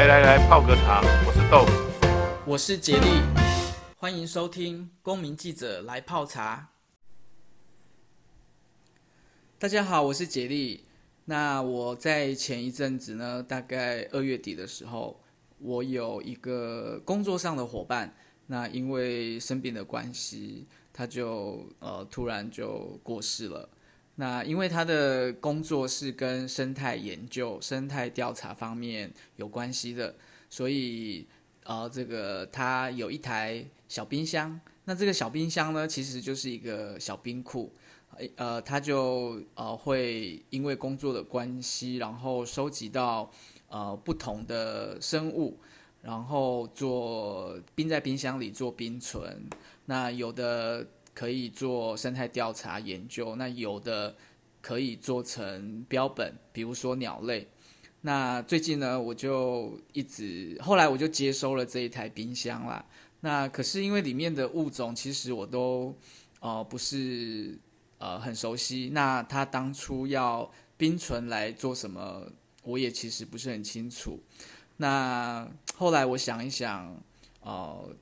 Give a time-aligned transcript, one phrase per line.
[0.00, 1.02] 来来来，泡个茶。
[1.26, 1.66] 我是豆，
[2.46, 3.20] 我是杰利，
[3.98, 6.70] 欢迎收听《公民记者来泡茶》。
[9.58, 10.86] 大家好，我是杰利。
[11.26, 15.20] 那我在前一阵子呢，大概二月底的时候，
[15.58, 23.68] 我有一个工作上的伙伴，那因为生病的关系，他就呃突然就过世了。
[24.20, 30.14] 那因为他的工作是跟生态研究、生态调查方面有关系的，
[30.50, 31.26] 所以
[31.64, 34.60] 呃，这个他有一台小冰箱。
[34.84, 37.72] 那这个小冰箱呢，其实就是一个小冰库。
[38.36, 43.30] 呃，他就呃会因为工作的关系，然后收集到
[43.68, 45.58] 呃不同的生物，
[46.02, 49.48] 然后做冰在冰箱里做冰存。
[49.86, 50.86] 那有的。
[51.20, 54.16] 可以做生态调查研究，那有的
[54.62, 57.46] 可以做成标本，比如说鸟类。
[58.00, 62.82] 那最近呢，我就一直后来我就接收了这一台冰箱啦。
[63.20, 65.94] 那可是因为里面的物种其实我都
[66.40, 67.58] 呃不是
[67.98, 72.26] 呃很熟悉，那他当初要冰存来做什么，
[72.62, 74.18] 我也其实不是很清楚。
[74.78, 76.98] 那后来我想一想，
[77.42, 77.94] 呃，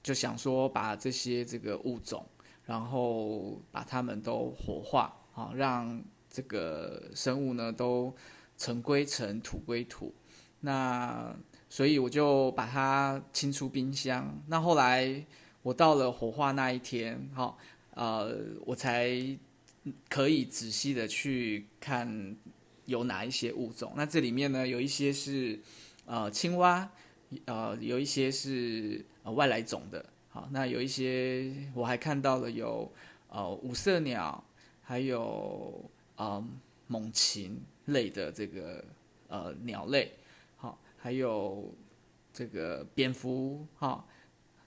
[0.00, 2.24] 就想说把这些这个物种。
[2.64, 8.14] 然后把它们都火化，啊，让这个生物呢都
[8.56, 10.14] 尘归尘，土归土。
[10.60, 11.34] 那
[11.68, 14.40] 所以我就把它清出冰箱。
[14.46, 15.24] 那后来
[15.62, 17.56] 我到了火化那一天，哈，
[17.94, 19.10] 呃，我才
[20.08, 22.36] 可以仔细的去看
[22.84, 23.92] 有哪一些物种。
[23.96, 25.60] 那这里面呢，有一些是
[26.06, 26.88] 呃青蛙，
[27.46, 30.04] 呃，有一些是呃外来种的。
[30.34, 32.90] 好，那有一些我还看到了有，
[33.28, 34.42] 呃，五色鸟，
[34.80, 36.42] 还有呃
[36.86, 38.82] 猛禽类的这个
[39.28, 40.10] 呃鸟类，
[40.56, 41.74] 好，还有
[42.32, 44.02] 这个蝙蝠，哈，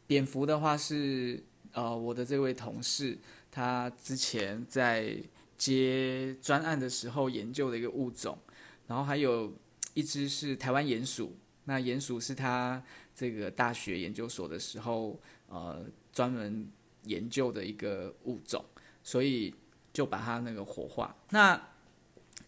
[0.06, 3.18] 蝙蝠的话是呃我的这位同事，
[3.50, 5.18] 他之前在
[5.58, 8.38] 接专案的时候研究的一个物种，
[8.86, 9.52] 然后还有
[9.96, 12.84] 一只是台湾鼹鼠，那鼹鼠是他
[13.16, 15.20] 这个大学研究所的时候。
[15.48, 16.68] 呃，专门
[17.04, 18.64] 研究的一个物种，
[19.04, 19.54] 所以
[19.94, 21.16] 就把它那个火化。
[21.30, 21.62] 那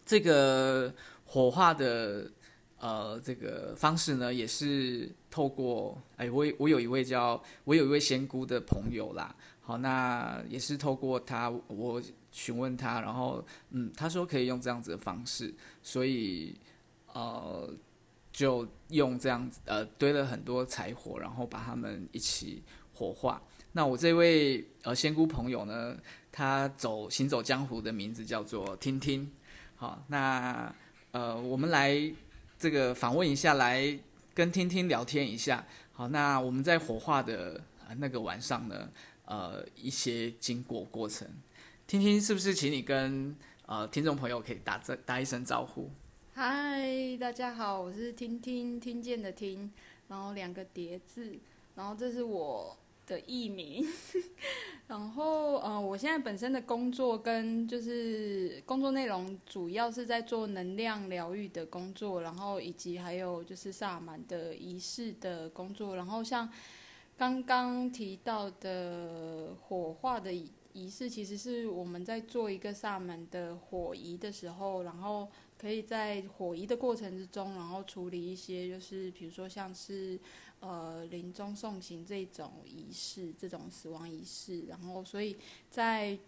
[0.04, 0.92] 这个
[1.24, 2.30] 火化的
[2.78, 9.34] 呃这个方式呢，也是透过哎，我我有一位叫我有一位仙姑的朋友啦。
[9.60, 16.58] 好，那也是透过他，我询问他，然后嗯，他说可以用这样子的方式，所以
[17.12, 17.72] 呃
[18.32, 22.62] 就用这样子呃堆了很多柴火，然后把他们一起。
[22.98, 23.40] 火化。
[23.72, 25.96] 那我这位呃仙姑朋友呢，
[26.32, 29.30] 他走行走江湖的名字叫做听听。
[29.76, 30.74] 好，那
[31.12, 31.96] 呃我们来
[32.58, 33.96] 这个访问一下，来
[34.34, 35.64] 跟听听聊天一下。
[35.92, 37.62] 好，那我们在火化的
[37.98, 38.90] 那个晚上呢，
[39.26, 41.28] 呃一些经过过程，
[41.86, 45.88] 听听是不是请你跟呃听众朋友可以打这打一声招呼？
[46.34, 49.70] 嗨，大家好，我是听听听见的听，
[50.08, 51.38] 然后两个叠字，
[51.76, 52.76] 然后这是我。
[53.08, 53.82] 的艺名，
[54.86, 66.46] 然后呃，我现在本身的工作跟就是工作内容主要是在做能量疗愈的工作，然后以及还有就是萨满的仪式的工作，然后像
[67.16, 70.30] 刚刚提到的火化的
[70.74, 75.26] 仪式，其实是我们在做一个萨满的火仪的时候，然后
[75.58, 80.20] 可以在火仪的过程之中，然后处理一些就是比如说像是。
[80.60, 85.36] 呃，临终送行这种仪式，这种死亡仪式，然后所以
[85.70, 86.18] 在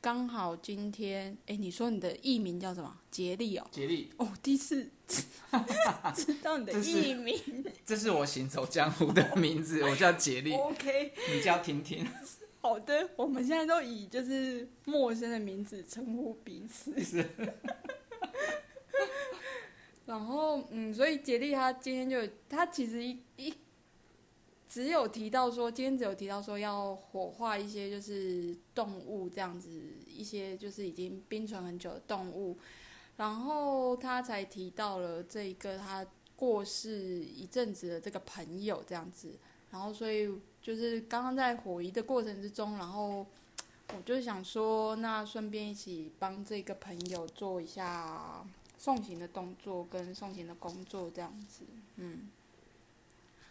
[0.00, 2.98] 刚好今天，哎，你说你的艺名叫什么？
[3.10, 5.22] 杰利哦，杰利哦，第一次知
[6.42, 10.54] 道 你的艺名这，这是我行走江湖的名字，我叫杰利。
[10.54, 12.06] OK，你叫婷婷。
[12.62, 16.98] 好的，我们现在都以就是陌生的名字称呼彼此。
[17.02, 17.28] 是。
[20.06, 23.52] 然后，嗯，所以杰利他今天就他其实一一。
[24.76, 29.70] 只有提到说，今天只有提到说要火化一些就是动物这样子，
[30.06, 32.58] 一些就是已经冰存很久的动物，
[33.16, 36.06] 然后他才提到了这一个他
[36.36, 39.32] 过世一阵子的这个朋友这样子，
[39.70, 40.30] 然后所以
[40.60, 43.26] 就是刚刚在火仪的过程之中，然后
[43.94, 48.44] 我就想说，那顺便一起帮这个朋友做一下
[48.76, 51.64] 送行的动作跟送行的工作这样子，
[51.96, 52.28] 嗯，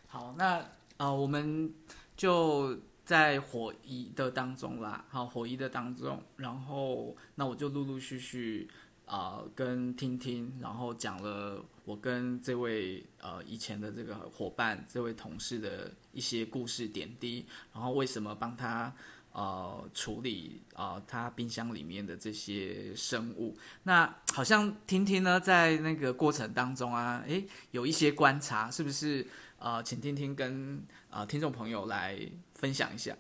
[0.08, 0.64] 好，那。
[0.98, 1.74] 啊、我们
[2.16, 8.68] 就在火一的当中啦，好，火一的当中，然后那我就陆陆续续
[9.06, 18.92] 啊、跟听听，然后讲了我跟这位呃以前的这个伙伴、这位同事的一些故事点滴，然后为什么帮他
[19.34, 23.56] 呃处理啊、呃、他冰箱里面的这些生物。
[23.84, 29.28] 那好像听听呢，在那个过程当中啊，诶，有一些观察，是不是？
[29.66, 30.80] 呃，请听听跟
[31.10, 32.16] 呃听众朋友来
[32.54, 33.18] 分享一下。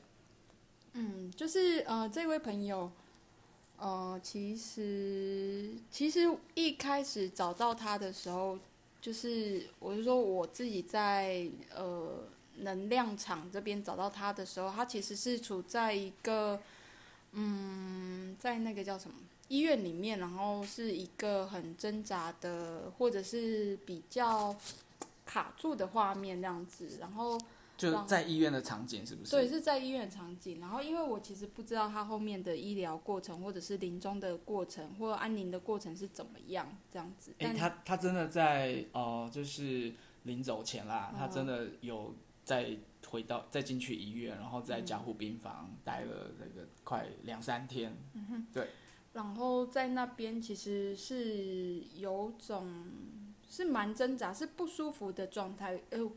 [0.94, 2.92] 嗯，就是呃这位朋友。
[3.80, 8.59] 呃，其实其实一开始找到他的时候，
[9.01, 12.19] 就是我是说我自己在呃
[12.57, 16.62] 能量场这边找到他的时候，他其实是处在一个
[17.31, 19.15] 嗯，在那个叫什么
[19.47, 24.56] 医院里面，然后是一个很挣扎的，或者是比较
[25.25, 27.38] 卡住的画面这样子，然后。
[27.77, 29.31] 就在医院的场景是不是？
[29.31, 30.62] 对，是在医院的场景。
[30.62, 37.33] 然后，因为我其实不知道他后面的医疗过程，或者是临终的过程，或者安宁的过程是怎么样这样子。
[37.39, 39.94] 哎、欸，他他真的在哦、呃，就是
[40.24, 42.78] 临走前啦，他真的有再
[43.10, 47.94] 回到再进去医院，然后在加护病房待了那个快两三天。
[48.13, 48.69] 嗯哼，对。
[49.12, 52.86] 然后在那边其实是有种
[53.56, 55.80] 是蛮挣扎，是不舒服的状态。
[55.92, 56.12] 呃。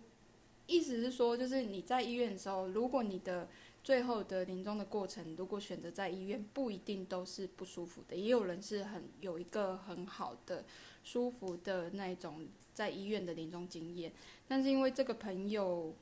[0.71, 3.49] 意思是说，就是你在医院的时候，如果你的
[3.83, 10.67] 最后的临终的过程，如果选择在医院，不一定都是不舒服的，也有人是很有一个很好的、
[11.03, 14.13] 舒服的那种在医院的临终经验。
[14.47, 15.95] 但是因为这个朋友，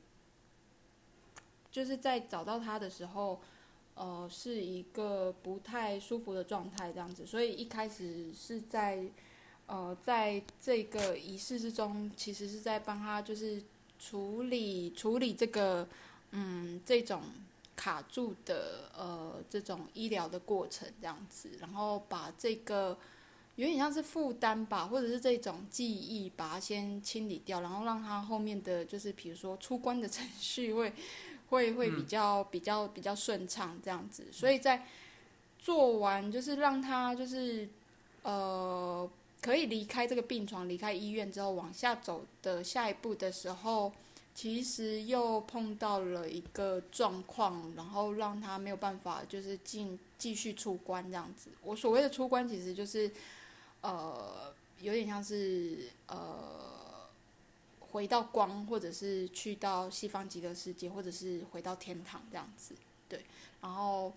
[1.71, 3.39] 就是在找到他的时候，
[3.95, 9.09] 呃，是一个不太舒服的状态，这样子，所以一开始是在，
[9.67, 13.63] 呃，在这个仪式之中，其实是在帮他，就是。
[13.99, 15.87] 处理处理这个，
[16.29, 17.23] 嗯，这种
[17.75, 22.95] 卡住的呃这种医疗的过程这样子，然后把这个
[23.55, 30.93] 有点像是负担吧，或者是这种记忆，把它先清理掉，然后让他后面的就是比如说出关的程序会
[31.49, 34.85] 会会比较比较比较顺畅这样子，所以在
[35.57, 37.67] 做完就是让他就是
[38.21, 39.09] 呃。
[39.41, 43.93] 可以离开这个病床，离开医院之后往下走的下一步的时候，
[44.33, 51.51] 其实又碰到了一个状况，然后让他没有办法就是进继续出关这样子。
[51.61, 53.11] 我所谓的出关，其实就是
[53.81, 57.07] 呃有点像是呃
[57.91, 62.73] 回到光，或者是去到西方极乐世界，或者是回到天堂这样子。
[63.07, 63.23] 对，
[63.61, 64.11] 然后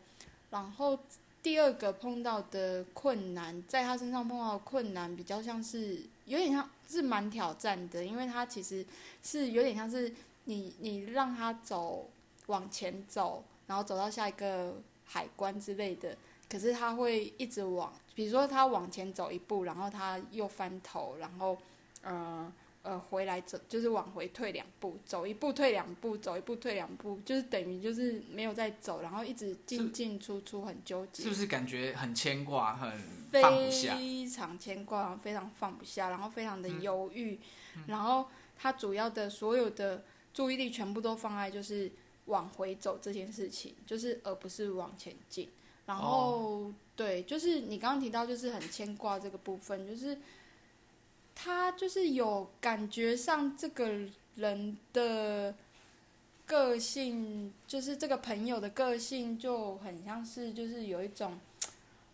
[0.50, 0.98] 然后。
[1.42, 8.84] 第二个碰到的困难，在他身上碰到的困难比较像是有点像是蛮挑战的，因为他其实
[9.22, 10.12] 是有点像是
[10.44, 12.08] 你你让他走
[12.46, 16.16] 往前走，然后走到下一个海关之类的，
[16.48, 21.56] 可是他会一直往，比如说他往前走一步，然后他又翻头，然后
[22.02, 22.52] 呃。
[22.82, 31.22] 呃，回来走就是往回退两步，走一步退两步，走一步退两步，就是等于就是没有在走，然后一直进进出出，很纠结。
[31.22, 32.90] 是不是感觉很牵挂，很
[33.30, 33.94] 放不下？
[33.96, 37.38] 非常牵挂，然后非常放不下，然后非常的犹豫，
[37.76, 41.92] 嗯、然后他主要的所有的注意力全部都放在就是
[42.24, 45.50] 往回走这件事情，就是而不是往前进。
[45.84, 50.16] 然后、哦、对，就是你刚刚提到就是很牵挂这个部分，就是。
[51.42, 53.90] 他就是有感觉上这个
[54.34, 55.54] 人的
[56.44, 61.40] 个性，就是这个朋友的个性就很像是，就是有一种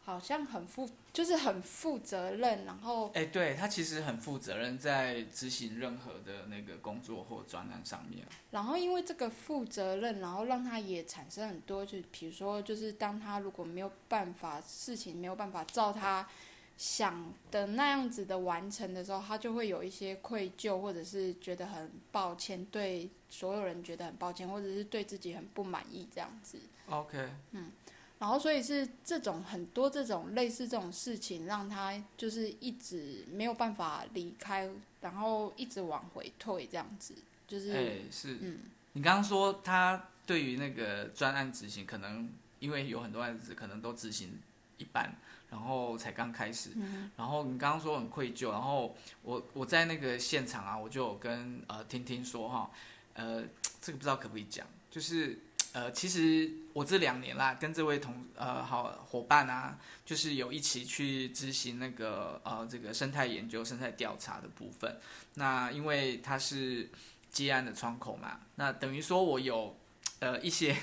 [0.05, 8.25] 好像很负，就是很负责任，然后哎，对，他其实很负责任，在执行任何的那个工作或专案上面。
[8.53, 16.29] 然后因为这个负责任，然后让他也产生很多，就比如说，就是当他如果没有办法，事情没有办法照他。
[16.77, 26.59] 想的那样子的完成的时候，他就会有一些愧疚，或者是觉得很抱歉，对所有人觉得很抱歉，或者是对自己很不满意这样子。
[26.91, 27.31] OK。
[27.53, 27.71] 嗯，
[28.19, 34.69] 然后所以是这种很多这种类似这种事情，让他就是一直没有办法离开，
[35.01, 37.15] 然后一直往回退这样子，
[37.49, 37.71] 就是。
[37.73, 38.37] 哎、欸，是。
[38.41, 38.59] 嗯。
[38.93, 42.29] 你刚刚说他对于那个专案执行，可能
[42.59, 44.39] 因为有很多案子，可能都执行
[44.79, 45.15] 一半。
[45.57, 46.71] 然后才刚开始，
[47.17, 52.71] 然后你刚刚说很愧疚，然后我我在那个现场啊，我就有跟呃听听说哈，
[53.15, 53.43] 呃
[53.81, 55.39] 这个不知道可不可以讲，就是
[55.73, 65.01] 呃其实我这两年啦，跟这位同呃好伙伴啊，就是有一起去执行那个呃这个生态研究、生态调查的部分。
[65.35, 66.91] 那因为他是
[67.31, 69.75] 接案的窗口嘛，那等于说我有
[70.21, 70.77] 呃一些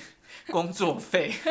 [0.48, 1.32] 工作费。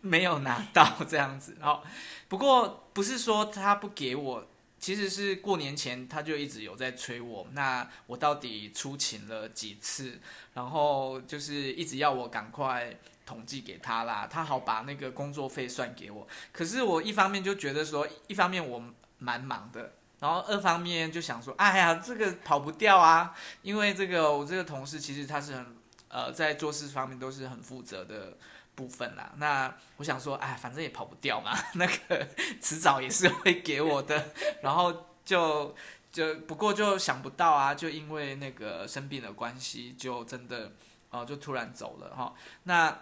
[0.00, 1.56] 没有拿到这样子。
[1.60, 1.82] 然后，
[2.28, 4.46] 不过不是说他不给我，
[4.78, 7.46] 其实是过年前他就一直有在催我。
[7.52, 10.18] 那我到底出勤了几次？
[10.54, 16.26] 然后就是一直要我赶快统计给他啦，他好把那个工作费算给我。
[16.52, 18.82] 可是我一方面就觉得说，一方面我
[19.18, 19.94] 蛮忙的。
[20.20, 25.76] 然后二方面就想说，哎呀，这个跑不掉啊，因为这个我这个同事其实他是很
[26.08, 28.36] 呃在做事方面都是很负责的
[28.78, 29.32] 部分啦。
[29.38, 32.28] 那我想说，哎，反正也跑不掉嘛， 那个
[32.62, 34.30] 迟早也是会给我的。
[34.62, 35.74] 然后就
[36.12, 40.72] 就不过就想不到啊，就因为那个生病的关系，就真的
[41.10, 42.96] 哦、就突然走了哈、那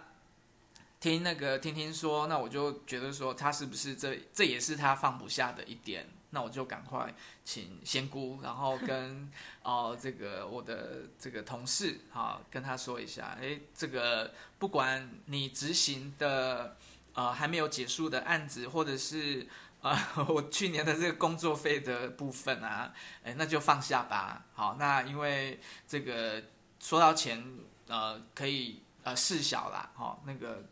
[0.99, 6.07] 听那个听听说，那我就觉得说他是不是这这也是他放不下的一点。
[6.37, 7.11] 那我就赶快
[7.43, 9.27] 请仙姑，然后跟
[9.63, 16.77] 哦、呃、这个我的这个同事哈，跟他说一下，诶，这个不管你执行的
[17.13, 19.47] 呃还没有结束的案子，或者是
[19.81, 24.45] 呃我去年的这个工作费的部分啊，诶，那就放下吧。
[24.53, 26.43] 好，那因为这个
[26.79, 27.43] 说到钱
[27.87, 30.63] 呃可以呃事小啦，哈、哦，那个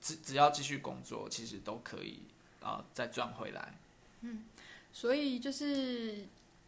[0.00, 2.22] 只只要继续工作，其实都可以
[2.60, 3.78] 啊、呃、再赚回来。
[4.22, 4.42] 嗯。
[4.92, 6.26] 所以就是，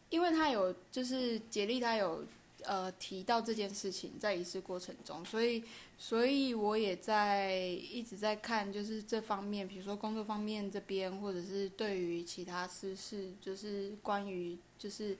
[0.08, 2.24] 因为他有，就是杰利他有，
[2.62, 5.62] 呃，提到这件事情在仪式过程中，所以，
[5.98, 15.16] 所以我也在一直在看，就是这方面，比如说工作方面这边，或者是对于其他私事，就是关于就是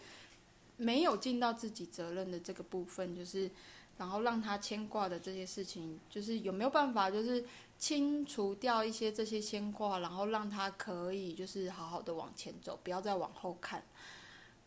[0.79, 3.51] 没有尽到自己责任的这个部分，就是
[3.99, 7.45] 然后让他牵挂的这些事情，就是有没有办法，就是。
[7.85, 13.85] 清除掉一些这些牵挂，然后让他可以就是好好的往前走，不要再往后看。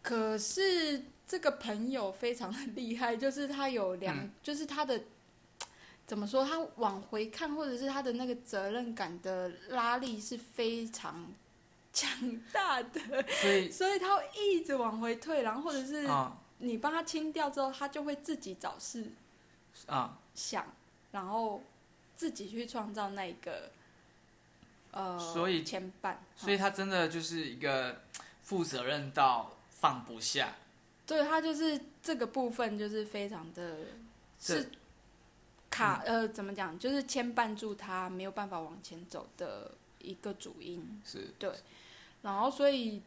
[0.04, 5.02] 可是这个朋友非常的厉害，就是他有两，嗯、就是他的
[6.06, 11.34] 怎么说，他往回看，或者是他的那个责任感的拉力是非常
[11.92, 13.02] 强大的，
[13.42, 16.08] 所以 所以他会一直往回退，然后或者是
[16.60, 19.12] 你帮他清掉之后，他就会自己找事
[19.88, 20.64] 啊想，
[21.12, 21.64] 然后。
[22.18, 23.72] 自己去创造那一个，
[24.92, 28.02] 呃，所以牵绊，所以他真的就是一个
[28.42, 30.56] 负责任到放不下。
[31.06, 33.78] 对，他就是这个部分就是非常的，
[34.42, 34.70] 是
[35.70, 41.00] 卡、嗯、呃怎么讲，就是牵绊住他没有办法往前走的一个主因。
[41.06, 41.52] 是，对，
[42.24, 43.02] 然后所以，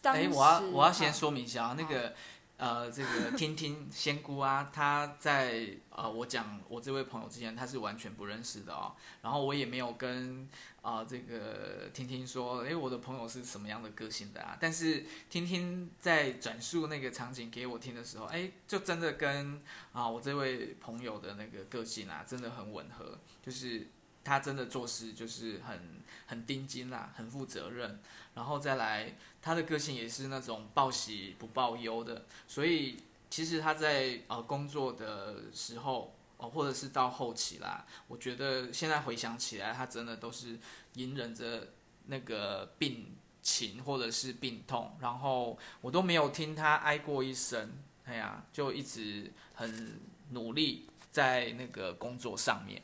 [0.00, 2.14] 当时，哎，我要我要先说明一下啊，那个。
[2.56, 8.94] 呃，这个听听仙姑啊，她在呃我讲我这位朋友之前，她是完全不认识的哦。
[9.22, 10.48] 然后我也没有跟
[10.80, 14.56] 啊、这个听听说，哎，我的朋友是什么样的个性的啊？
[14.60, 23.18] 但是听听在转述那个场景给我听的时候，哎，就真的跟啊、我这位朋友的那个个性啊，真的很吻合。
[23.42, 23.88] 就是
[24.24, 28.00] 他真的做事就是很很盯紧啦，很负责任。
[28.34, 32.96] 然后再来，他的个性也是那种报喜不报忧的，所以
[33.30, 40.58] 其实他在呃工作的时候，哦或者是到后期啦，我觉得现在回想起来，他真的都是
[40.94, 41.68] 隐忍着
[42.06, 47.70] 那个病情或者是病痛，然后我都没有听他哀过一声，
[48.04, 50.00] 哎呀，就一直很
[50.30, 52.82] 努力在那个工作上面。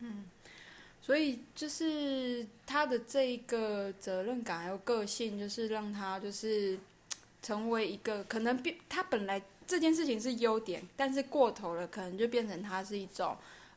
[0.00, 0.24] 嗯。
[1.00, 6.78] 所以就是他的这一个责任感还有个性，就是让他就是
[7.40, 13.34] 成为一个可能变他本来这件事情是优点，但是过头了，可能就变成他是一种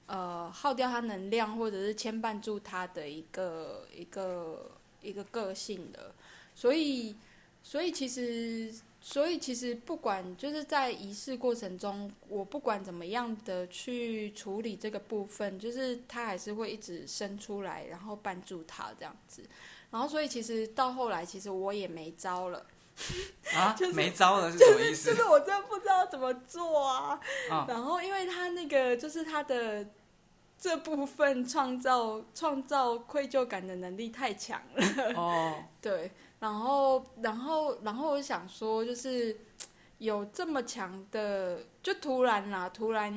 [0.08, 6.14] 呃耗掉他能量或者是牵绊住他的一个一个一个个性的。
[6.54, 7.16] 所以
[7.64, 8.74] 所以其实。
[9.04, 19.44] 所以其实不管就是在仪式过程中，我不管怎么样的去处理这个部分，就是他还是会一直生出来，然后绊住他这样子。
[19.90, 22.64] 然后所以其实到后来，其实我也没招了。
[23.56, 23.74] 啊？
[23.76, 25.10] 就是没招了是什么意思？
[25.10, 27.20] 就是我真的不知道怎么做啊。
[27.50, 29.84] 啊然后因为他那个就是他的
[30.60, 35.14] 这部分创造创造愧疚感的能力太强了。
[35.16, 35.64] 哦。
[35.82, 36.12] 对。
[36.42, 39.38] 然后，然后，然后我想说，就是
[40.00, 43.14] 有这么强的，就突然啦，突然，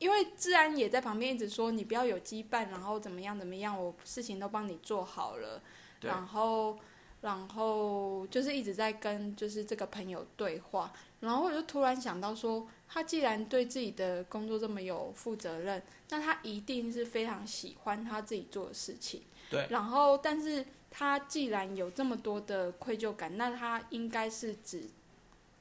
[0.00, 5.62] 因为治安也在旁边一直说你不要有羁绊，然后怎么样怎么样，我事情都帮你做好了，
[6.00, 6.10] 对。
[6.10, 6.76] 然后，
[7.20, 20.66] 然后就是一直在跟就是这个朋友对话，然后我就突然想到说，他既然对自己的工作这么有负责任，那他一定是非常喜欢他自己做的事情，对，然后但是。
[20.94, 24.90] 他既然有这么多的愧疚感，那他应该是只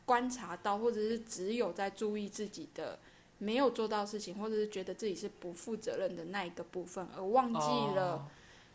[0.03, 2.99] 观察到，或者是只有在注意自己的
[3.37, 8.29] 没有做到事情，或者是觉得自己是不负责任的那一个部分，而忘记了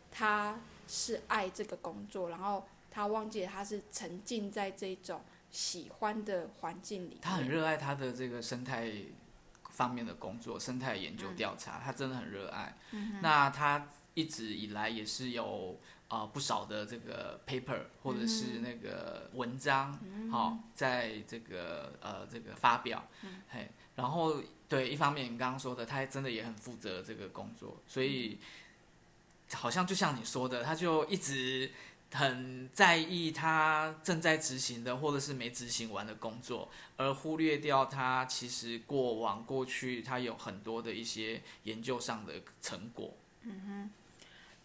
[0.09, 5.21] 他是爱这个工作，然后他忘记了他是沉浸在这种
[5.51, 7.19] 喜欢的环境里。
[7.21, 8.91] 他很热爱他的这个生态
[9.69, 12.75] 方面的工作，生态研究调查，嗯、他真的很热爱。
[12.93, 15.77] 嗯、那他一直以来也是有。
[16.09, 28.39] 啊、呃，不少的这个 paper 或者是那个文章，好、嗯哦，在这个呃这个发表，嗯、嘿，然后对，一方面你刚刚说的，他真的也很负责这个工作，所以
[29.51, 31.69] 好像就像你说的，他就一直
[32.13, 43.13] 很在意他正在执行的或者是没执行完的工作，而忽略掉他其实过往过去他有很多的一些研究上的成果。
[43.41, 43.91] 嗯哼，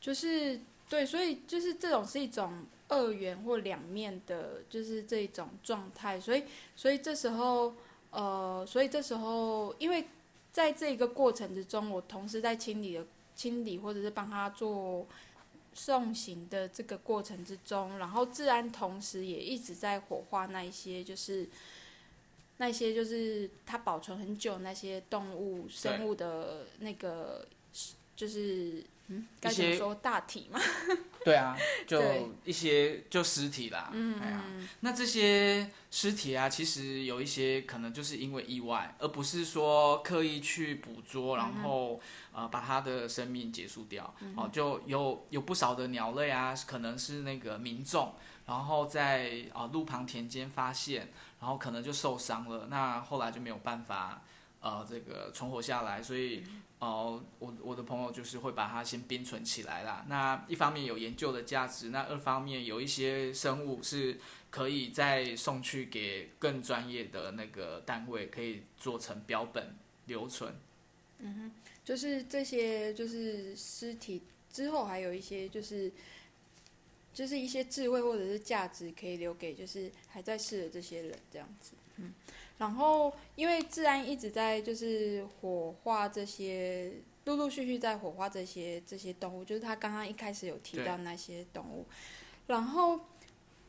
[0.01, 0.61] 就是。
[0.93, 6.21] 对，所以就是这种是一种二元或两面的，就是这种状态。
[6.21, 6.45] 所以，
[6.77, 7.73] 所以这时候，
[8.11, 10.07] 呃，所以这时候，因为
[10.53, 15.07] 在这个过程之中，我同时在清理的清理，或者是帮他做
[15.73, 21.49] 送行的这个过程之中，然后自然同时也一直在火化那一些，就是
[22.59, 27.49] 那些就是他保存很久那些动物生物的那个，
[28.15, 28.85] 就是。
[29.13, 30.59] 嗯，该怎么说大体嘛？
[31.25, 32.03] 对啊，就
[32.45, 33.91] 一些就尸体啦。
[33.93, 34.43] 嗯，哎呀，
[34.81, 42.01] 那这些尸体啊，其实有一些可能就是因为意外，而不是说刻意去捕捉，然后、
[42.35, 44.13] 嗯、呃把它的生命结束掉。
[44.21, 48.15] 嗯、哦，就有有不少的鸟类啊，可能是那个民众，
[48.47, 54.23] 然后在啊、呃、路旁田间发现，然后可能就受伤了，那后来就没有办法
[54.63, 56.43] 呃这个存活下来，所以。
[56.83, 60.05] 哦，我我的朋友就是会把它先冰存起来啦。
[60.09, 64.19] 那一方面有研究的价值，那二方面有一些生物是
[64.51, 69.77] 可以再送去给更专业的那个单位，可以做成标本
[70.07, 70.53] 留存。
[71.21, 71.53] 嗯哼，
[71.85, 75.93] 就是这些，就是尸体之后还有一些，就是
[77.15, 81.75] 就是一些智慧或者是价值可以留给就是还在世的这些人这样子。
[81.99, 82.13] 嗯。
[82.63, 86.93] 然后，因为自然一直在就是火化这些，
[87.25, 91.85] 陆陆续续在火化这些这些动物，就是他刚刚一开始有提到那些动物。
[92.47, 93.01] 然后，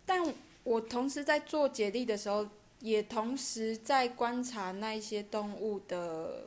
[0.05, 0.21] 但
[0.63, 2.47] 我同时在做解力的时候，
[2.81, 6.43] 也同时在观察那一些动物的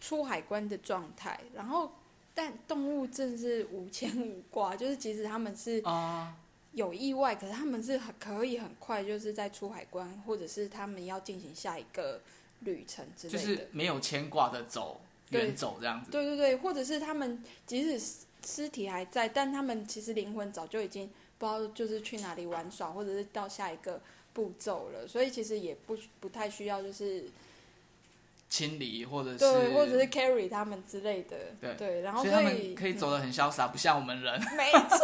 [0.00, 1.38] 出海关的状态。
[1.52, 1.92] 然后，
[2.34, 6.34] 但动物真是无牵无挂，就是即使他们是啊。
[6.78, 12.20] 有意外，可是他们是很可以很快，就是在出海关，或者是他们要进行下一个
[12.60, 16.10] 旅程之类的，就是没有牵挂的走远走这样子。
[16.12, 24.00] 对对对，或者是他们即使尸体还在，但他们其实灵魂早就已经不知道就是去哪里玩耍，或者是到下一个
[24.32, 27.24] 步骤了，所以其实也不不太需要就是
[28.48, 31.36] 清理或者是对，或者是 carry 他们之类的。
[31.60, 34.40] 对对，然后所以他们可以走得很潇洒，嗯、不像我们人。
[34.56, 34.98] 没错。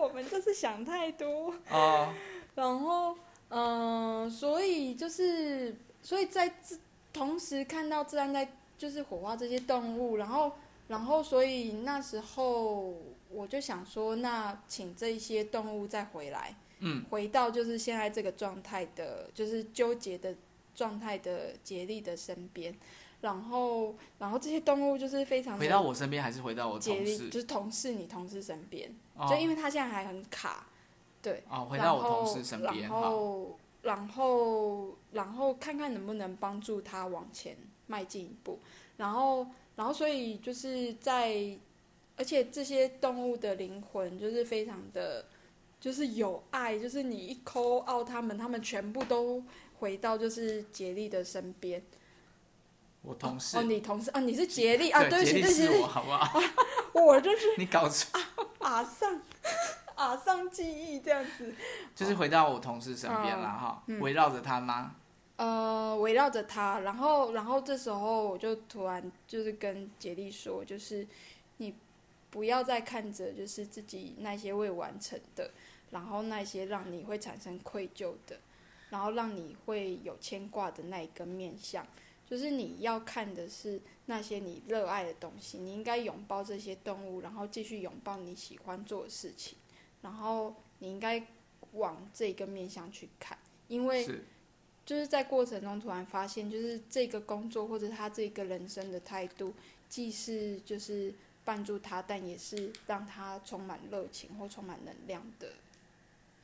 [0.00, 2.08] 我们就是想太多，oh.
[2.56, 3.16] 然后，
[3.48, 6.52] 嗯、呃，所以就是，所以在
[7.12, 10.52] 同时看到自然在就是火化这些动物，然后，
[10.88, 12.94] 然后，所以那时候
[13.30, 20.34] 我就想说，那请这些动物再回来，嗯，回到就是现在这个状态的，就是纠结的
[20.74, 22.74] 状态的竭力的身边。
[23.20, 27.28] 然后，然后这些动物就是非常回到我身边，还是回到我同事？
[27.28, 28.90] 就是同事，你同事身边。
[29.14, 30.66] 哦、就因为他现在还很卡，
[31.20, 31.42] 对。
[31.50, 32.80] 哦，回到我同事身边。
[32.80, 37.54] 然后，然后，然后看看能不能帮助他往前
[37.86, 38.58] 迈进一步。
[38.96, 41.58] 然后，然后，所以就是在，
[42.16, 45.26] 而且这些动物的灵魂就是非常的，
[45.78, 49.42] 就是有爱，就是你一 call out 他们，他们全部都
[49.78, 51.82] 回到就是杰利的身边。
[53.02, 56.40] 我同事哦，你同事啊，你是杰力啊，对不起，对不起，我好不好？
[56.92, 58.20] 我就是 你搞错，
[58.60, 59.20] 马上
[59.96, 61.54] 马上记忆这样子，
[61.94, 64.94] 就是回到我同事身边了哈，围绕着他吗？
[65.36, 71.06] 呃，围绕着他，然后然后这时候我就突然就是跟杰力说，就是
[71.56, 71.74] 你
[72.28, 75.50] 不要再看着就是自己那些未完成的，
[75.90, 78.38] 然后那些让你会产生愧疚的，
[78.90, 81.86] 然后让你会有牵挂的那一个面向。
[82.30, 89.58] 就是你要看的是那些你热爱的东西，你应该拥抱这些动物，然后继续拥抱你喜欢做的事情，
[90.00, 91.26] 然后你应该
[91.72, 94.06] 往这个面向去看，因为
[94.86, 99.52] 就是在过程中突然发现，就是这个工作或者他这个人生的态度，
[99.88, 101.12] 既是就是
[101.44, 105.48] 帮助他，但也是让他充满热情或充满能量的，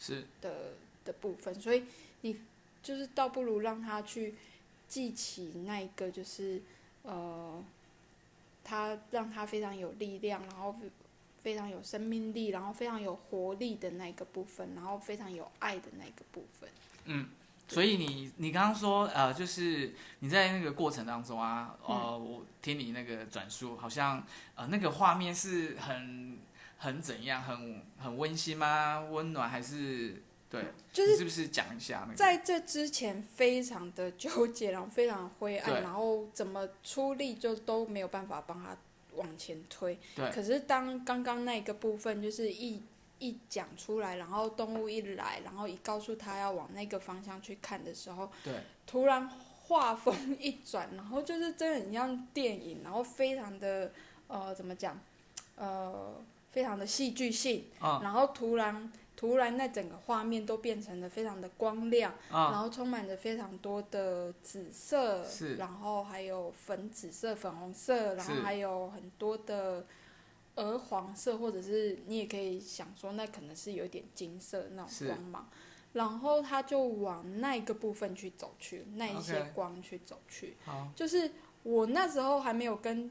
[0.00, 0.24] 是。
[0.40, 1.84] 的的部分，所以
[2.22, 2.40] 你
[2.82, 4.34] 就是倒不如让他去。
[4.88, 6.62] 记起那一个就是
[7.02, 7.62] 呃，
[8.64, 10.74] 他让他非常有力量，然后
[11.42, 16.68] 非常有生命力，然后非常有活力的那个部分，然后非常有爱的那个部分。
[17.04, 17.28] 嗯，
[17.68, 26.38] 所以你你刚刚说呃，就是你在那个过程当中啊，呃，嗯、我听你那个转述，好像呃那个画面是很
[26.78, 29.00] 很怎样，很很温馨吗？
[29.00, 30.22] 温暖还是？
[30.48, 32.14] 对，就是是不是讲一下那个？
[32.14, 38.76] 在这之前非常的纠结，然后非常灰暗，然后怎么出力就都没有办法帮他
[39.16, 39.98] 往前推。
[40.14, 40.30] 对。
[40.30, 42.80] 可是当刚刚那个部分就是一
[43.18, 48.54] 一讲出来，然后动物一来，然后一告诉他要往那个方向去看的时候，对。
[48.86, 49.28] 突然
[49.64, 53.90] 画风一转，然后就是真的很像电影，然后非常的
[54.28, 54.96] 呃怎么讲
[55.56, 56.14] 呃
[56.52, 58.92] 非常的戏剧性，嗯，然后突然。
[59.16, 69.86] 突然，那整个画面都变成了非常的光亮，啊、然后充满着非常多的紫色，是然后还有粉紫色、粉红色，然后还有很多的
[70.56, 75.48] 鹅黄色，或者是你也可以想说，那可能是有点金色那种光芒。
[75.94, 80.54] 然后它就往那个部分去走去，那一些光去走去。
[80.66, 80.94] Okay.
[80.94, 81.30] 就是
[81.62, 83.10] 我那时候还没有跟。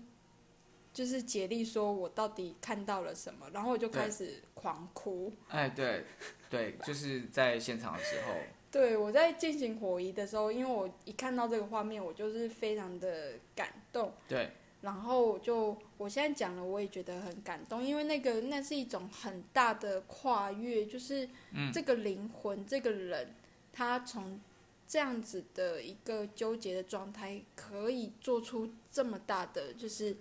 [0.95, 5.29] 就是竭力说，我到底看到了什么，然后我就开始狂哭。
[5.49, 6.05] 哎，对，
[6.49, 8.34] 对，就是在现场的时候。
[8.71, 14.13] 对，我在进行火仪的时候，因为我一看到这个画面，我就是非常的感动。
[14.25, 14.49] 对。
[14.81, 21.27] 然后就我现在讲了，我也觉得很感动，因为那个那是一种很大的跨越，就是
[21.73, 23.36] 这个灵魂，嗯、这个人，
[23.73, 24.39] 他从
[24.88, 30.15] 这样子的一个纠结的状态，可以做出这么大的，就是。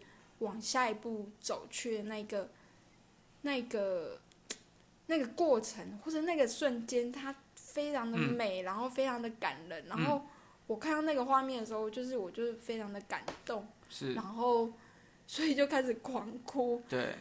[0.45, 2.49] 往下一步走去的那个、
[3.43, 4.21] 那个、
[5.07, 9.85] 那个过程，或者那个瞬间，它非常的美，嗯、然后非常的感人。
[9.87, 10.23] 然后
[10.67, 14.71] 我看到那个画面的时候，就是我就是非常的感动，是，然后
[15.27, 16.83] 所以就开始狂哭。
[16.89, 17.17] 对。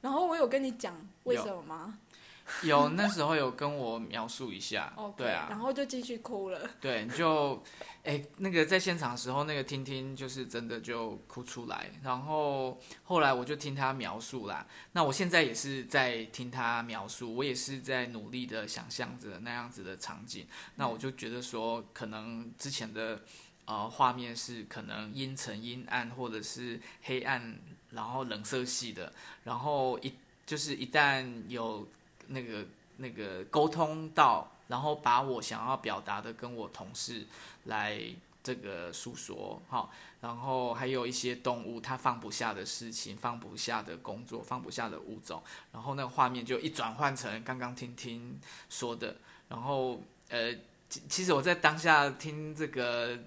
[0.00, 1.98] 然后我有跟你讲为什么吗？
[2.62, 6.60] 有，那时候有跟我描述一下，okay, 对啊，然后就继续哭了。
[6.78, 7.62] 对，就，
[8.02, 14.66] 哎，那个在现场的时候，那个听听就是真的就哭出来，然后后来我就听他描述啦。
[14.92, 20.46] 那我现在也是在听他描述，我也是在努力的想象着那样子的场景。
[20.74, 23.22] 那我就觉得说，可能之前的
[23.64, 27.58] 呃画面是可能阴沉、阴暗，或者是黑暗，
[27.90, 29.10] 然后冷色系的，
[29.44, 30.12] 然后一
[30.44, 31.88] 就是一旦有。
[32.28, 37.26] 那个那个沟通到，然后把我想要表达的跟我同事
[37.64, 38.00] 来
[38.42, 49.16] 这个诉说，好，然后还有一些动物它放不下的事情，放不下的工作，放不下的物种，然后那个画面就一转换成刚刚听听说的，
[49.48, 50.52] 然后呃，
[50.88, 53.18] 其其实我在当下听这个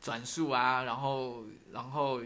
[0.00, 2.20] 转述啊，然后然后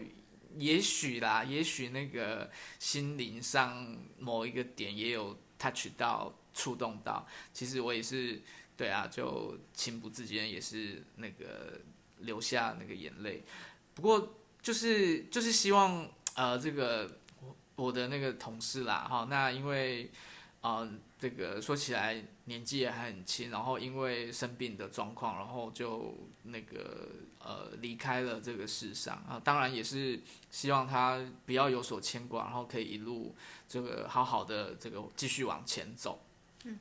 [0.57, 5.35] 也许啦，也许那个心灵上某一个点也有。
[5.61, 8.41] Touch 到触动到，其实我也是，
[8.75, 11.79] 对啊，就情不自禁也是那个
[12.17, 13.43] 流下那个眼泪。
[13.93, 20.09] 不过就是就是希望呃这个我我的那个同事啦哈，那因为
[20.61, 20.89] 呃
[21.21, 27.07] 这个说起来年纪也还很轻，然后因为生病的状况，然后就那个
[27.37, 29.39] 呃离开了这个世上啊。
[29.43, 33.35] 当然也是希望他不要有所牵挂，然后可以一路。
[33.67, 36.19] 这个好好的，这个继续往前走。
[36.63, 36.79] 嗯，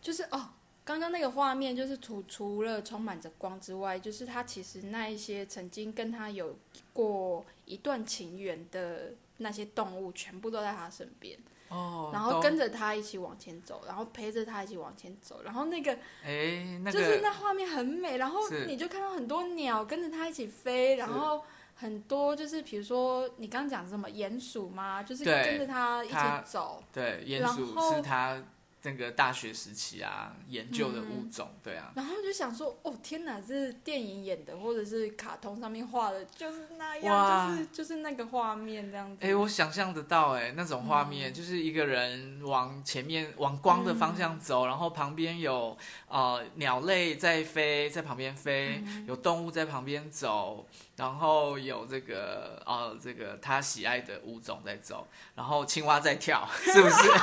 [0.00, 0.50] 就是哦，
[0.84, 6.56] 刚刚那个画面，就是除除了充满着光之外，就是他其实那一些曾经跟他有
[6.92, 11.38] 过一段情缘的那些动物，全部都在他身边。
[11.68, 12.10] 哦。
[12.12, 15.92] 然后跟着他一起往前走，然后陪着他一起往前走，然后那个，
[16.24, 21.42] 哎，那个，就是那画面很美，然后你就看到很多鸟跟着他一起飞，然后。
[21.78, 25.02] 很多就是，比如说你刚刚讲什么鼹鼠嘛？
[25.02, 26.82] 就是跟着他一起走。
[26.90, 28.42] 对，鼹鼠是他
[28.86, 31.90] 那个大学时期啊研究的物种，嗯、对啊。
[31.96, 39.26] 然后就想说，哦天哪，这是电影演的，或者是卡通上面画的，就是那样，就是就是那个画面这样子。
[39.26, 50.64] 哎，我想象得到，哎，那种画面、嗯、就是一个人往前面往光的方向走，嗯、然后旁边有呃鸟类在飞，在旁边飞，嗯、有动物在旁边走。
[50.96, 56.94] 然后有这个哦，这个他喜爱的物种在走，然后青蛙在跳，是不是？
[57.02, 57.16] 青蛙。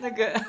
[0.00, 0.44] 那个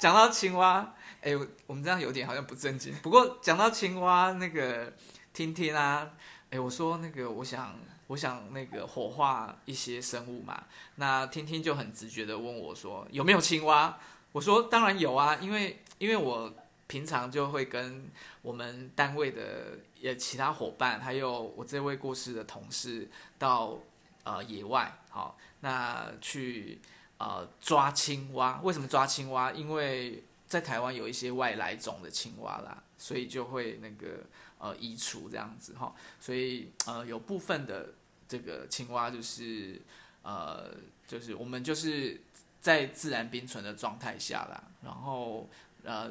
[0.00, 1.32] 讲到青蛙，哎，
[1.66, 2.94] 我们这样有点好像不正经。
[3.02, 4.92] 不过讲到青蛙，那个
[5.32, 6.10] 听听啊，
[6.50, 10.64] 哎，我说那个，我想我想那个火化一些生物嘛，
[10.96, 13.98] 那听听就很直觉的问我说有没有青蛙？
[14.32, 16.52] 我说当然有啊，因为因为我。
[16.88, 18.10] 平常就会跟
[18.42, 23.08] 我们单位的也其他伙伴，还有我这位过世的同事
[23.38, 23.78] 到
[24.24, 26.78] 呃野外，好，那去
[27.22, 28.60] 呃抓青蛙。
[28.62, 29.52] 为什么抓青蛙？
[29.52, 34.24] 因为在台湾有一些外来种的青蛙啦，所以就会那个
[34.58, 35.94] 呃移除这样子哈。
[36.20, 37.94] 所以呃有部分的
[38.28, 39.80] 这个青蛙就是
[40.22, 40.74] 呃
[41.06, 42.20] 就是我们就是
[42.60, 45.48] 在自然冰存的状态下啦，然后
[45.84, 46.10] 呃。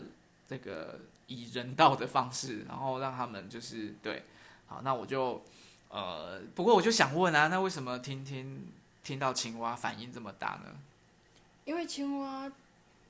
[0.52, 4.26] 这个以人道的方式，然后让他们就是对，
[4.68, 5.42] 好，那我就
[5.88, 8.68] 呃，不过我就想问啊，那为什么听听
[9.02, 10.76] 听到青蛙反应这么大呢？
[11.72, 12.52] 因为青蛙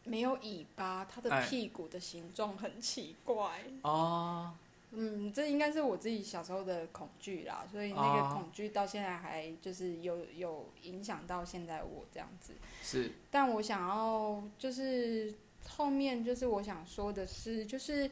[0.03, 3.63] 没有尾巴，它的屁股的形状很奇怪。
[3.81, 4.53] 哦，
[4.91, 12.53] 嗯，这应该是我自己小时候的恐惧啦，所以那个恐惧到现在还就是有有影响到现在我这样子。
[12.83, 15.33] 是，但我想要就是。
[15.77, 18.07] 后面就是我想说的是，就是，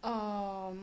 [0.00, 0.76] 嗯、呃，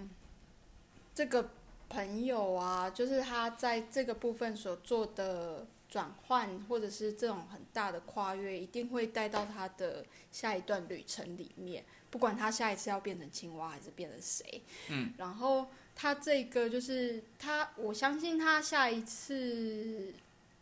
[1.13, 1.49] 这个
[1.89, 11.85] 朋友啊，就是他在这个部分所做的转换，或者是这种很大的跨越，一定会带到他的下一段旅程里面。
[12.09, 20.13] 不管他下一次要变成青蛙，还是变成谁，嗯，然后他这个就是他，我相信他下一次，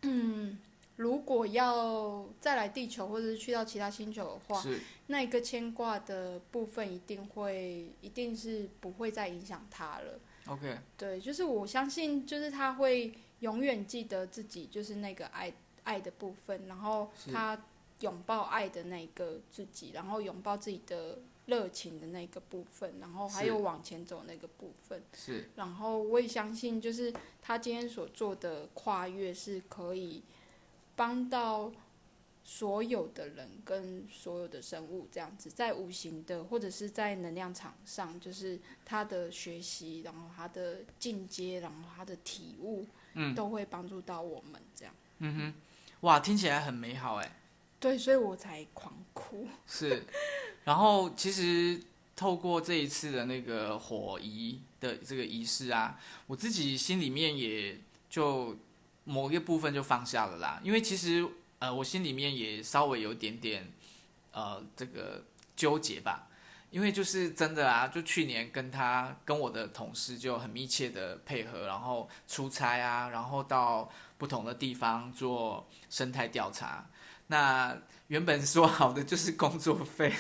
[0.03, 0.59] 嗯。
[0.95, 10.19] 如果要再来地球，或者是去到其他星球的话，是那一个牵挂的部分一定会，一定是不会再影响他了。
[10.45, 13.11] OK，对，就是我相信，就是他会
[13.43, 15.53] 永远记得自己就是那个爱
[15.83, 17.61] 爱的部分，然后他
[17.99, 25.03] 拥抱爱的那个自己，然后拥抱自己的热情的那个部分，然后还有往前走那个部分。
[25.13, 30.23] 是，然后我也相信，就是他今天所做的跨越是可以。
[30.95, 31.71] 帮到
[32.43, 44.93] 所有的人跟所有的生物，这样子，在无形的或者是在能量场上，就是他的学习，然后他的进阶，然后他的体悟，嗯，都会帮助到我们这样。
[45.19, 45.53] 嗯哼，
[46.01, 47.39] 哇，听起来很美好哎。
[47.79, 49.47] 对，所以我才狂哭。
[49.67, 50.03] 是，
[50.63, 51.81] 然后其实
[52.15, 57.77] 透过这一次的那个火仪的这个仪式啊，我自己心里面也
[58.09, 58.55] 就。
[59.05, 61.27] 某一个部分就放下了啦，因为其实
[61.59, 63.69] 呃，我心里面也稍微有点点
[64.31, 65.25] 呃这个
[65.57, 66.29] 纠结吧，
[66.73, 76.89] 因为就是真的啊，就去年跟他跟我的同事就很密切的配合，然后出差啊，然后到不同的地方做生态调查。
[77.27, 80.11] 那原本说好的就是工作费，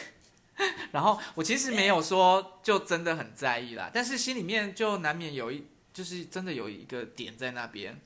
[0.93, 7.99] 然后我其实没有说就真的很在意啦，但是心里面就难免有一就是真的有一个点在那边。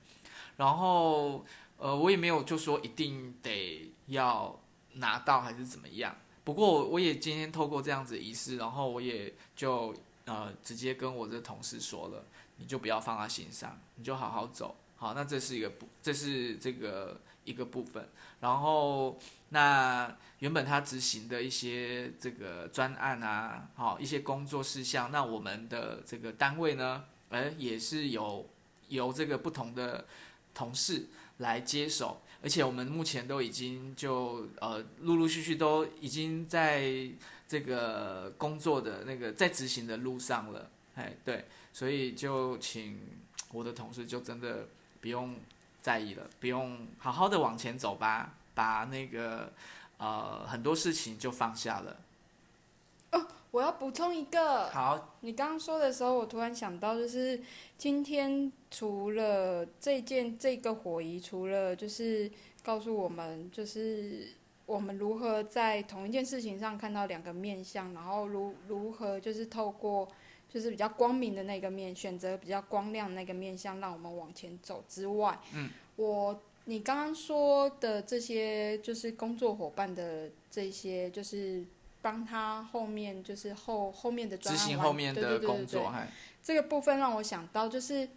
[0.55, 4.57] 然后，呃，我也没有就说一定得要
[4.93, 6.15] 拿到还是怎么样。
[6.47, 12.23] 不过，我也今天透过这样子仪式，然后我也就呃直接跟我的同事说了，
[12.55, 14.77] 你就不要放在心上，你就好好走。
[14.95, 18.07] 好，那这是一个部，这是这个一个部分。
[18.39, 28.47] 然后，那原本他执行的一些这个专案啊，好，一些工作事项，那我们的这个单位呢，哎，也是有
[28.87, 30.05] 由这个不同的。
[30.53, 31.05] 同事
[31.37, 37.09] 来接手，而且我们目前都已经就呃陆陆续续都已经在
[37.47, 42.99] 这个工作的那个在执行的路上了，哎对，所以就请
[43.51, 44.67] 我的同事就真的
[45.01, 45.35] 不用
[45.81, 49.51] 在意了，不用好好的往前走吧，把那个
[49.97, 51.97] 呃很多事情就放下了。
[53.57, 54.69] 我要补充一个。
[54.69, 57.41] 好，你刚刚说的时候，我突然想到，就是
[57.75, 64.27] 今天除了这件这个火仪，除了就是告诉我们，就是
[64.67, 70.07] 我们如何在同一件事情上看到两个面相，然后如如何就是透过
[70.47, 81.65] 就是比较光明的那个面，选择比较光亮那个面相，让我们往前走之外，嗯，我你刚刚说的这些就是工作伙伴的这些就是。
[82.07, 85.93] 帮他后面就是后后面的专案，执行后面的工作，
[86.41, 88.07] 这个部分让我想到，就是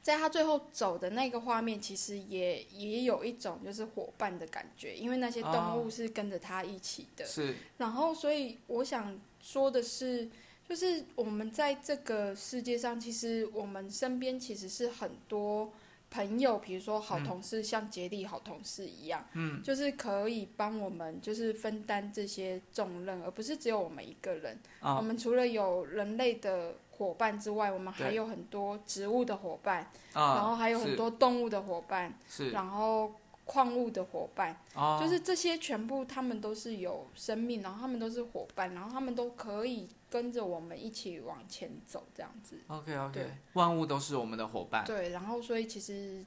[0.00, 7.26] 在他最后走的那个画面，其实也也有一种就是伙伴的感觉，因为那些动物是跟着他一起的。
[7.26, 7.54] 是。
[7.76, 10.26] 然后，所以我想说的是，
[10.66, 15.70] 就是我们在这个世界上，其实我们身边其实是很多。
[16.10, 24.58] 朋友，比如说好同事，嗯、像杰利好同事一样，嗯，就是可以帮我们，就是分担这些重任，而不是只有我们一个人。
[24.80, 29.82] 哦、我们除了有人类的伙伴之外，我们还有很多植物的伙伴，
[30.14, 33.12] 哦，然后还有很多动物的伙伴，是，然后
[33.44, 42.56] 矿物的伙伴，哦，就是这些全部他们都是有生命，然后他们都是伙伴，然后他们都可以跟着我们一起往前走，这样子。
[42.66, 44.84] OK OK，万物都是我们的伙伴。
[44.84, 46.24] 对，然后所以其实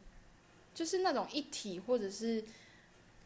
[0.74, 2.44] 就是那种一体或者是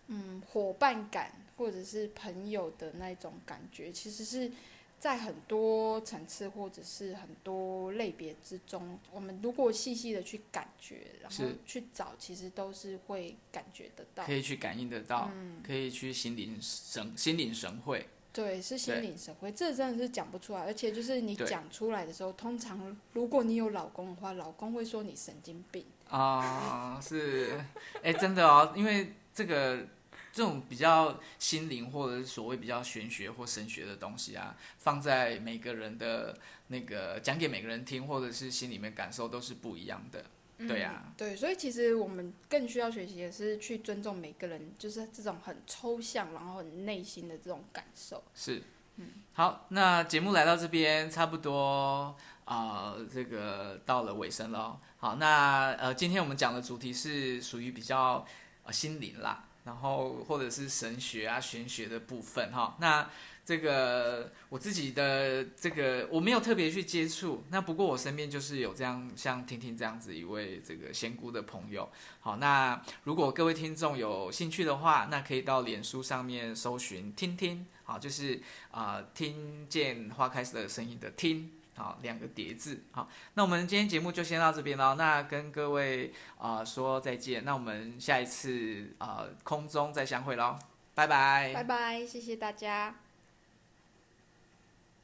[0.08, 4.52] 嗯伙伴感，或者是朋友的那种感觉，其实是。
[4.98, 18.08] 在很多层次或者是很多类别之中，我们如果细细的去感觉，然后去找，其实都是会感觉得到，可以去感应得到，嗯、可以去心领神心领神会。
[18.36, 20.60] 对，是心领神会，这真的是讲不出来。
[20.65, 27.58] 而且就是你讲出来的时候，通常如果你有老公的话，老公会说你神经病啊、呃，是，
[28.04, 29.88] 哎，真的哦，因为这个。
[30.36, 40.26] 这种比较心灵或者是所谓比较玄学或神学的东西啊，放在每个人的那个讲给每个人听，或者是心里面感受都是不一样的，
[40.60, 41.13] 对呀、啊嗯。
[41.18, 48.24] 对，所以其实我们更需要学习的是去尊重每个人，就是这种很抽象然后很内心的这种感受。
[48.34, 48.62] 是，
[48.98, 52.15] 嗯，好，那节目来到这边差不多
[52.46, 54.80] 啊、呃，这个到了尾声了。
[54.98, 58.26] 好，那呃，今天我们讲的主题是属于比较
[58.63, 59.46] 呃心灵啦。
[59.65, 63.10] 然后或者是神学啊、玄学的部分哈，那
[63.46, 71.88] 这个我自己的这个我没有特别去接触，那不过我身边就是有这样像婷婷这样子一位这个仙姑的朋友。
[72.20, 81.52] 好，那如果各位听众有兴趣的话，那可以到脸书上面搜寻听听，好，就是啊、呃、听见花开的声音的听。
[81.78, 82.82] 好，两个叠字。
[82.92, 84.96] 好，那我们今天节目就先到这边了。
[84.96, 87.44] 那跟各位啊、呃、说再见。
[87.44, 90.58] 那我们下一次啊、空中再相会喽，
[90.94, 91.54] 拜拜。
[91.54, 93.05] 拜拜，谢谢大家。